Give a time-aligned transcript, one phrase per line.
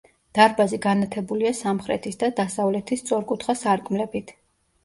[0.37, 4.35] დარბაზი განათებულია სამხრეთის და დასავლეთის სწორკუთხა სარკმლებით.